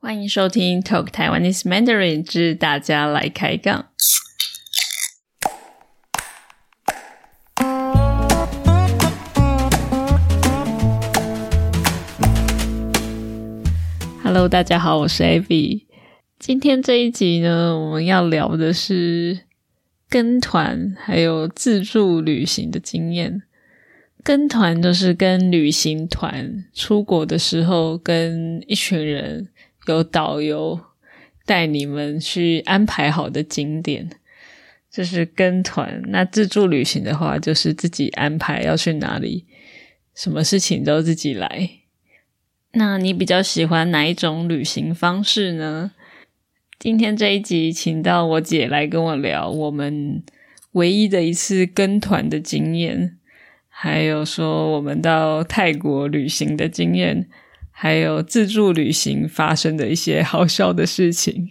[0.00, 3.86] 欢迎收听 Talk Taiwanese Mandarin 之大家来开杠。
[14.22, 15.86] Hello，大家好，我是 Abby。
[16.38, 19.40] 今天这一集呢，我们要聊的是
[20.08, 23.42] 跟团还有自助旅行的经验。
[24.22, 29.48] 跟团就是跟旅行团出国的时候，跟一群人
[29.92, 30.80] 有导游
[31.44, 34.10] 带你们去安排好的景点，
[34.90, 36.02] 这是跟团。
[36.08, 39.46] 那自助旅行的话，就是自己安排要去哪里，
[40.14, 41.70] 什么事情都自己来。
[42.72, 45.92] 那你比较喜欢哪一种旅行方式呢？
[46.78, 50.22] 今天这一集，请到我姐来跟我聊我们
[50.72, 53.16] 唯一的一次跟团的经验。
[53.68, 57.28] 还有说我们到泰国旅行的经验，
[57.80, 61.48] 还有自助旅行发生的一些好笑的事情。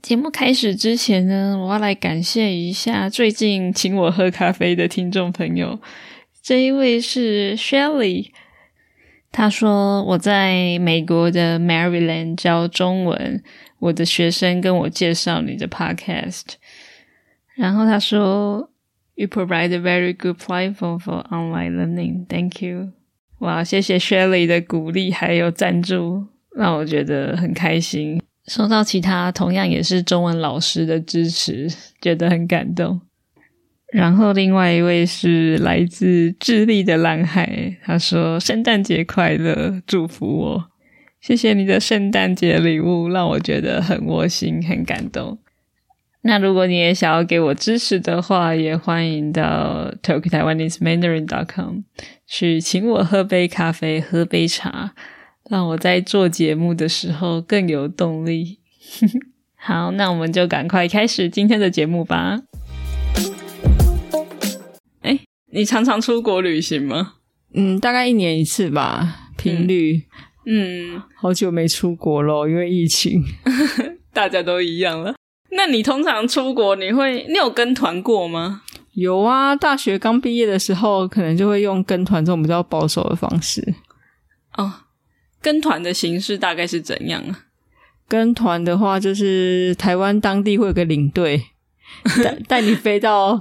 [0.00, 5.80] 节目开始之前呢，我要来感谢一下最近请我喝咖啡的听众朋友。
[6.40, 8.28] 这一位是 Shelly，
[9.32, 13.42] 他说我在美国的 Maryland 教中文，
[13.80, 16.44] 我的学生跟我介绍你的 Podcast，
[17.56, 18.70] 然后他说。
[19.16, 22.24] You provide a very good platform for online learning.
[22.26, 22.92] Thank you.
[23.40, 28.22] 哇，谢谢 Shelly 的鼓励还有赞助，让我觉得很开心。
[28.46, 31.68] 收到其他同样也是中文老师的支持，
[32.00, 33.00] 觉得很感动。
[33.92, 40.70] 然后另外一位是来自智利的蓝海，他说圣诞节快乐，祝福我。
[41.20, 45.38] 谢谢你的圣诞节礼物，让我觉得很窝心，很感动。
[46.22, 51.78] 那如果你也想要给我支持的话，也欢迎到 talk taiwanese mandarin dot com
[52.26, 54.92] 去请我喝杯咖啡、喝杯茶，
[55.48, 58.58] 让我在做节目的时候更有动力。
[59.56, 62.40] 好，那我们就赶快开始今天的节目吧。
[65.00, 65.20] 哎，
[65.52, 67.14] 你常常出国旅行吗？
[67.54, 70.02] 嗯，大概一年一次吧，频率。
[70.44, 73.24] 嗯，好久没出国了，因为疫情，
[74.12, 75.14] 大家都一样了。
[75.56, 78.62] 那你通常出国，你会你有跟团过吗？
[78.94, 83.74] 有啊，大学刚毕业的时候，可能就会用跟团这种比较保守的方式。
[84.56, 84.72] 哦，
[85.40, 87.46] 跟团的形式大概是怎样啊？
[88.08, 91.46] 跟团的话，就是台湾当地会有个领队，
[92.22, 93.40] 带 带你飞到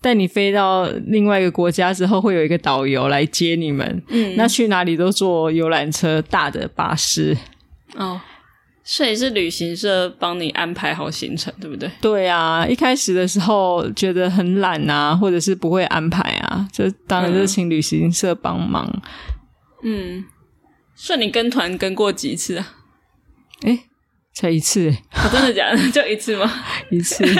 [0.00, 4.02] 带你飞到另外一个国家之后，会有一个导游来接你们。
[4.08, 7.36] 嗯，那去哪里都坐游览车、大的巴士。
[7.96, 8.20] 哦。
[8.86, 11.90] 所以是旅行社帮你安排好行程，对不对？
[12.02, 18.86] 对啊，一开始的时候觉得很懒啊，或者是不会安排啊，就当然就请旅行社帮忙。
[19.82, 20.24] 嗯，
[20.94, 22.74] 算你跟团跟过几次啊？
[23.62, 23.84] 哎，
[24.34, 24.92] 才一次，
[25.32, 25.78] 真的假的？
[25.90, 26.50] 就一次吗？
[26.90, 27.24] 一次。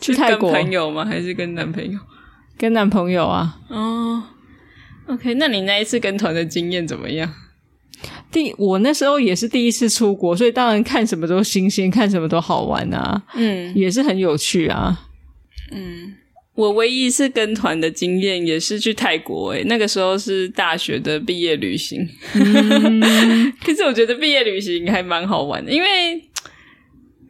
[0.00, 1.04] 去泰国朋友吗？
[1.04, 1.98] 还是跟男朋友？
[2.56, 3.58] 跟男朋友啊。
[3.68, 4.22] 哦
[5.06, 7.30] ，OK，那你那一次跟团的经验怎么样？
[8.30, 15.08] 第我那时候也是第一次出国，所以当然看什么都新鲜，看什么都好玩啊，嗯，也是很有趣啊，
[15.72, 16.14] 嗯，
[16.54, 22.06] 我唯一一次跟团的经验也是去泰国，诶，那个时候是大学的毕业旅行，
[23.64, 26.14] 可是我觉得毕业旅行还蛮好玩的，因为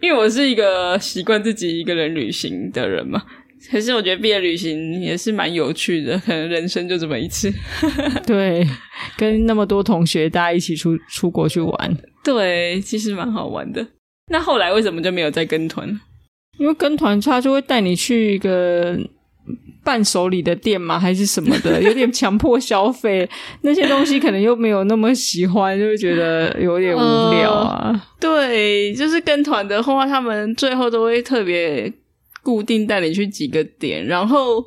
[0.00, 3.22] 因为我是一个习惯自己一个人旅行的人嘛。
[3.70, 7.52] 可是我觉得毕业旅行也是蛮有趣的，可能人生就这么一次。
[8.26, 8.66] 对，
[9.16, 13.86] 跟那么多同学大家一起出出国去玩，对，其实蛮好玩的。
[14.30, 15.88] 那后来为什么就没有再跟团？
[16.58, 18.96] 因为跟团他就会带你去一个
[19.84, 23.28] 伴手礼的店嘛，还是什么的，有点强迫消费，
[23.62, 27.00] 那些东西可能又没有那么喜欢，就会觉得有点无
[27.32, 28.06] 聊啊。
[28.20, 31.92] 对，就是跟团的话，他们最后都会特别。
[32.48, 34.64] 固定带你去几个点，然后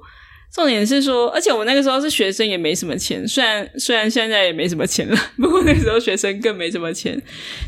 [0.53, 3.27] 重点是说，而且我那个时候是学生，也没什么钱。
[3.27, 7.19] 虽然虽然现在也没什么钱了， 不过那时候学生更没什么钱，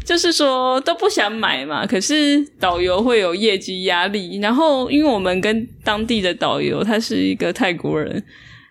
[0.06, 1.83] 就是说都不想买嘛。
[1.83, 8.24] 可是导游会有业绩压力，然后因为我们跟当地的导游他是一个泰国人，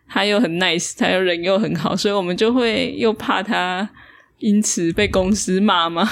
[0.08, 3.90] 他又很 nice，他又人又很好，所以我们就会又怕他。
[4.42, 6.04] 因此被公司骂吗？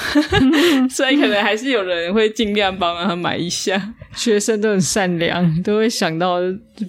[0.88, 3.92] 所以可能还是有人会尽量帮他买一下。
[4.14, 6.36] 学生都很善良，都会想到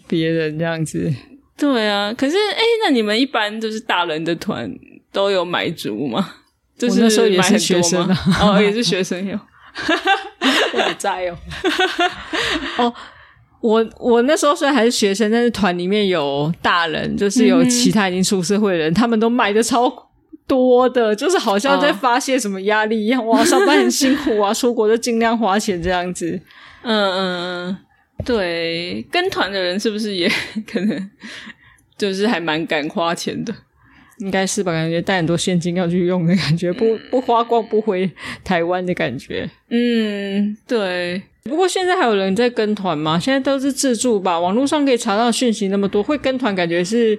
[0.07, 1.11] 别人这样子。
[1.57, 4.71] 对啊，可是哎，那你们一般就是大人的团
[5.11, 6.35] 都有买足吗？
[6.77, 8.07] 就是那时候也是学生
[8.39, 9.39] 哦，也是学生有，
[10.73, 11.37] 我也在哦。
[12.77, 12.93] 哦，
[13.61, 20.10] 我我那时候虽然还是学生，但是团里面有大人，就是有其他已经出社会的人，他们都买的超。
[20.51, 23.25] 多的，就是好像在发泄什么压力一样。
[23.25, 26.37] 哇，上班很辛苦啊，出国就尽量花钱这样子。
[26.81, 27.77] 嗯嗯嗯，
[28.25, 30.29] 对，跟团的人是不是也
[30.67, 31.09] 可能
[31.97, 33.55] 就是还蛮敢花钱的？
[34.17, 38.11] 应该是吧，感觉带很多现金要去用的感觉，不不花光不回
[38.43, 39.49] 台湾的感觉。
[39.69, 41.21] 嗯，对。
[41.43, 43.17] 不过现在还有人在跟团吗？
[43.17, 44.37] 现在都是自助吧？
[44.39, 47.17] 网络上可以查到讯息那么多，会跟团感觉是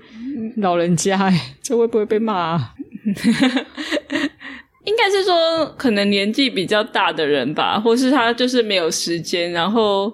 [0.59, 2.71] 老人家哎，这会不会被骂？
[4.85, 10.13] 应该是说可能年纪比较大的人吧，或是他就是没有时间，然后。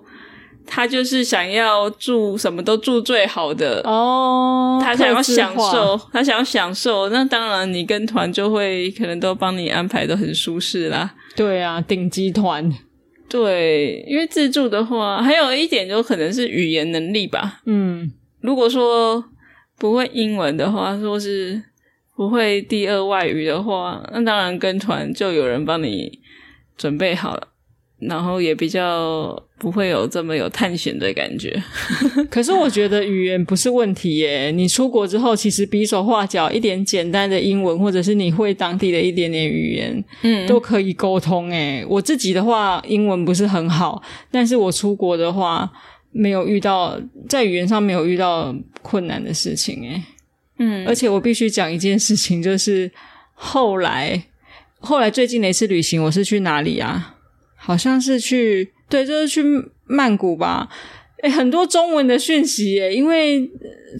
[0.70, 7.08] 他就是想要住什么都住最好的哦，他想要享受，他想要享受。
[7.08, 11.14] 那当然，你跟团就会可能都帮你安排的很舒适啦。
[11.34, 12.70] 对啊，顶级团。
[13.30, 17.62] 对，因为自助的话，还有一点就可能是语言能力吧。
[17.64, 18.12] 嗯，
[18.42, 19.24] 如果说
[19.78, 21.62] 不会英文的话，说是
[22.18, 26.18] 不会第二外语的话，那当然跟团就有人帮你
[26.76, 27.46] 准备好了。
[28.00, 31.60] 然后也比较不会有这么有探险的感觉，
[32.30, 34.52] 可是我觉得语言不是问题耶。
[34.52, 41.50] 你出国之后，其实比手画脚一点简单的英文，或者是你会当地的一点点语言，嗯，都可以沟通。
[41.50, 44.00] 诶我自己的话，英文不是很好，
[44.30, 45.68] 但是我出国的话，
[46.12, 49.82] 没有遇到在语言上没有遇到困难的事情。
[49.82, 50.00] 诶
[50.58, 52.90] 嗯，而且我必须讲一件事情，就是
[53.32, 54.24] 后来
[54.80, 57.16] 后来最近的一次旅行，我是去哪里啊？
[57.56, 59.42] 好像是去对，就是去
[59.86, 60.68] 曼谷吧。
[61.22, 63.50] 诶很多中文的讯息耶，因为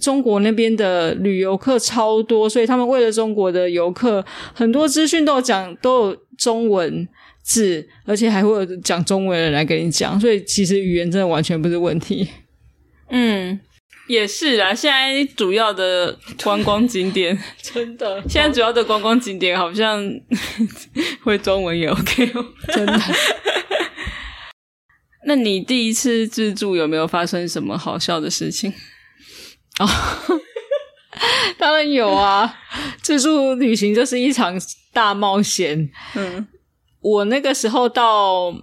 [0.01, 7.05] 中国那边的旅游客超多，所以他们为了中国的游客，很多资讯都有讲，都有中文
[7.43, 12.25] 字，而且还会有讲中文的人来跟你讲，所以其实语言真的完全不是问题。
[13.09, 13.59] 嗯，
[14.09, 14.73] 也是啊。
[14.73, 20.03] 现在主要的观光景点， 真的，现在主要的观光景点好像
[21.23, 22.99] 会中文也 OK 哦，真的。
[25.25, 28.73] 那你第一次自助有没有发生什么好笑的事情？
[29.79, 29.87] 哦，
[31.57, 32.57] 当然有啊！
[33.01, 34.55] 自助旅行就是一场
[34.91, 35.89] 大冒险。
[36.15, 36.47] 嗯，
[37.01, 38.53] 我那个时候到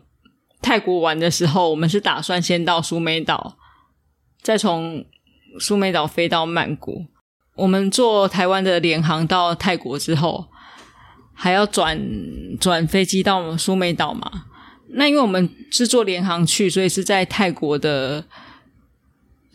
[0.61, 3.57] 泰国玩的时候，我们是打算先到苏梅岛，
[4.43, 5.05] 再从
[5.59, 7.07] 苏梅岛飞到曼谷。
[7.55, 10.47] 我们坐台湾的联航到泰国之后，
[11.33, 11.99] 还要转
[12.61, 14.45] 转飞机到苏梅岛嘛？
[14.91, 18.25] 那因为我们是坐联航去，所以是在泰国的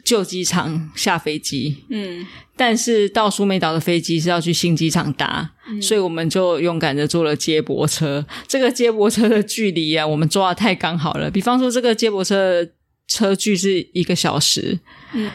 [0.03, 1.85] 旧机场下飞机。
[1.89, 2.25] 嗯，
[2.57, 5.51] 但是到苏梅岛的飞机是要去新机场搭，
[5.81, 8.25] 所以我们就勇敢的坐了接驳车。
[8.47, 11.31] 这个接驳车的距离啊，我们抓的太刚好了。
[11.31, 12.67] 比方说，这个接驳车
[13.07, 14.79] 车距是一个小时，
[15.13, 15.31] 嗯，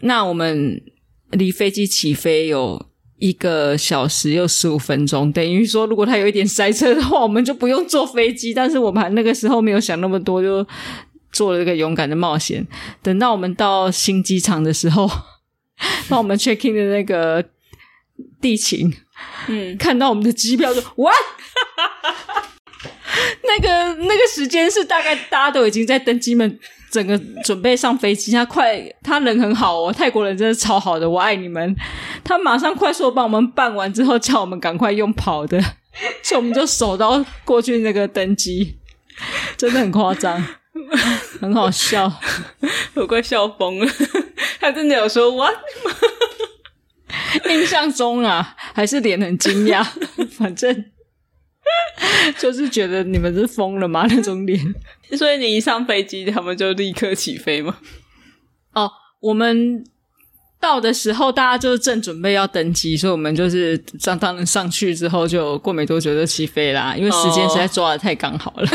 [0.00, 0.82] 那我们
[1.30, 2.86] 离飞机起飞有。
[3.18, 8.52] 一个小时又十五分钟，等于说，如果它有一点塞车的话，我们就不用坐飞机。
[8.52, 10.62] 但是我们那个时候没有想那么多，就
[11.32, 12.66] 做了这个勇敢的冒险。
[13.02, 15.10] 等到我们到新机场的时候，
[16.10, 17.42] 帮我们 check in 的那个
[18.38, 18.92] 地勤，
[19.48, 21.10] 嗯，看到我们的机票就哇，
[23.98, 26.58] 那个那个时间是大概大家都已经在登机门。
[26.88, 31.76] 整个准备上飞机，他快，他人很好哦，泰国人真的超好的，我爱你们。
[32.24, 35.60] 他马上快速帮我们办完之后，叫我们赶快用跑的，
[36.22, 38.78] 所以我们就手刀过去那个登机，
[39.58, 40.42] 真的很夸张，
[41.40, 42.10] 很好笑，
[42.94, 43.92] 我快笑疯了。
[44.60, 45.54] 他真的有说 what？
[47.50, 49.84] 印象中啊，还是脸很惊讶，
[50.38, 50.86] 反正。
[52.38, 54.06] 就是觉得你们是疯了吗？
[54.10, 54.58] 那种脸。
[55.16, 57.78] 所以你一上飞机，他们就立刻起飞吗？
[58.74, 58.90] 哦，
[59.20, 59.84] 我们
[60.60, 66.94] 到的时候，大家就是正准备要登机，所以我们就是当当上去之后，就过没多久就起飞啦。
[66.96, 68.68] 因为时间实在抓的太刚好了，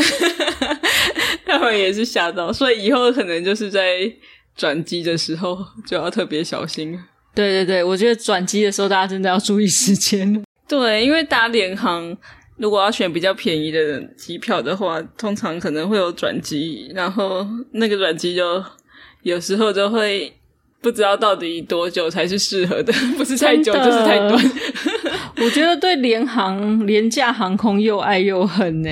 [1.46, 4.10] 他们也是吓到，所以以后可能就是在
[4.56, 6.98] 转机的时候就要特别小心。
[7.34, 10.42] 对对对，我觉得转机的时候大家真的要注意时间。
[10.66, 12.16] 对，因为搭联航。
[12.62, 18.62] 如果要选比较便宜的机票的话，通常可能会有转机，然后那个转机就
[19.22, 20.32] 有时候就会
[20.80, 24.38] 不知道到底多久才是适合的， 不是太久就是太短。
[25.42, 28.90] 我觉得对联航廉价航空又爱又恨呢，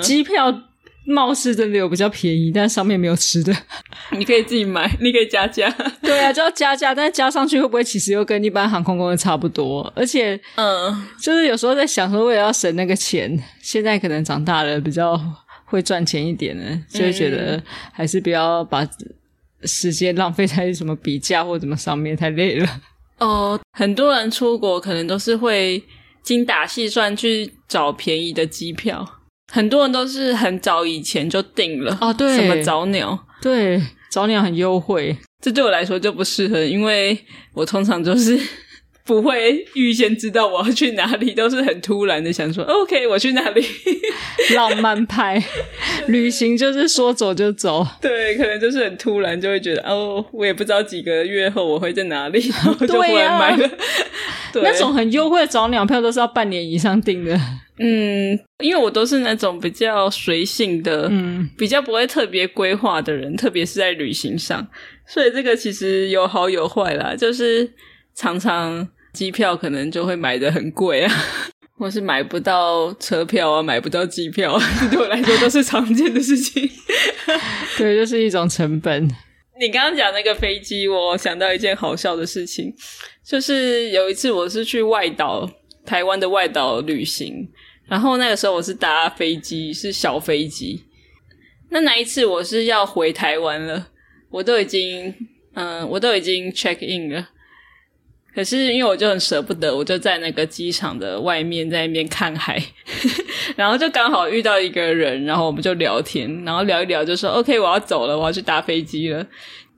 [0.00, 0.62] 机票。
[1.06, 3.54] 貌似真的有比较便宜，但上面没有吃的，
[4.16, 5.68] 你可以自己买，你可以加价。
[6.02, 9.92] 对啊，就要加价，但是加上去会不会其实又跟一般航空公司差不多？
[9.94, 15.20] 而且，嗯，就是有时候在想说，为了要省那个钱，现在可能长大了比较
[15.66, 18.86] 会赚钱一点呢，就会觉得还是不要把
[19.64, 22.68] 时间浪费在什么比价或怎么上面，太累了。
[23.18, 25.82] 哦，很多人出国可能都是会
[26.22, 29.06] 精打细算去找便宜的机票，
[29.54, 32.36] 很多人都是很早以前就订了啊对。
[32.36, 33.80] 什么早鸟，对，
[34.10, 37.16] 早鸟很优惠，这对我来说就不适合，因为
[37.52, 38.36] 我通常就是
[39.06, 43.64] 不会预先知道我要去哪里，都是很突然的想说 OK 我去哪里，
[44.56, 45.40] 浪漫派
[46.08, 53.38] 旅行就是说走就走， 对，可能就是很突然就会觉得哦，我也不知道几个月后我会在哪里，然后就忽对啊。
[53.38, 53.70] 然买了。
[54.52, 54.62] 对。
[54.64, 57.38] 那种很优惠的早鸟票都是要半年以上订的。
[57.78, 64.66] 嗯，因为我都是那种比较随性的，嗯，比较不会特别规划的人，特别是在旅行上，
[65.06, 67.68] 所以这个其实有好有坏啦，就是
[68.14, 71.12] 常常机票可能就会买的很贵啊，
[71.76, 76.70] 或是买不到车票啊，买不到机票啊， 对我来说都是常见的事情。
[77.76, 79.08] 对，就是一种成本。
[79.60, 82.72] 你刚刚讲那个飞机，我想到一件好笑的事情，
[83.24, 85.48] 就是有一次我是去外岛，
[85.84, 87.48] 台湾的外岛旅行，
[87.86, 90.84] 然后那个时候我是搭飞机，是小飞机。
[91.70, 93.88] 那那一次我是要回台湾了，
[94.30, 95.14] 我都已经，
[95.54, 97.28] 嗯、我都已经 check in 了。
[98.34, 102.60] 可是因为我就很舍不得，我就在那个机场的外面在那边看海，
[103.54, 109.24] 然后就刚好遇到一个人，然后我们就聊天，然后聊一聊就说 OK，我要走了，我要去搭飞机了。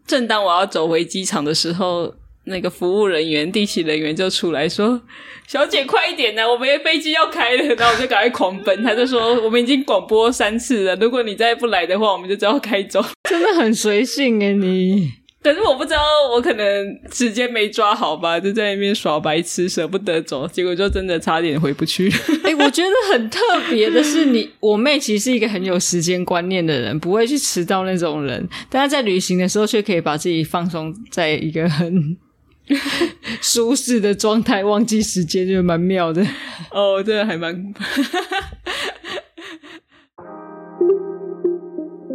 [0.07, 2.15] 正当我要走回机场的时候，
[2.47, 5.01] 那个服务人员、地勤人员就出来说
[5.47, 15.13] ：“小姐，快一点呐、我们的飞机要开了。”然后我就赶快狂奔，他就说：“我们已经广播三次了，如果你再不来的话，我们就知道开走。”真的很随性诶，你
[15.43, 16.01] 可是我不知道，
[16.33, 22.11] 我可能时间没抓好吧，就在那边耍白痴，舍不得走，结果就真的差点回不去。
[22.43, 32.17] 哎、我觉得很特别的是你，我妹其实是一个很有时间观念的人，不会去迟到那种人，但她在旅行的时候却可以把自己放松在一个很
[33.42, 36.26] 舒适的状态，忘记时间，就蛮妙的。
[36.72, 37.74] 哦，这个还蛮。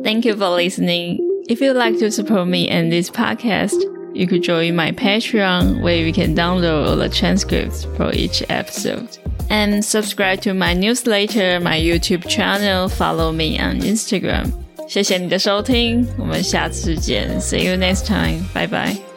[0.03, 1.19] Thank you for listening.
[1.49, 3.77] If you'd like to support me and this podcast,
[4.15, 9.19] you could join my Patreon where you can download all the transcripts for each episode.
[9.51, 14.53] And subscribe to my newsletter, my YouTube channel, follow me on Instagram.
[14.89, 17.41] 谢谢你的收听，我们下次见。
[17.41, 18.45] See you next time.
[18.55, 19.10] Bye bye.